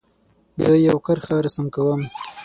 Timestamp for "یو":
0.87-0.97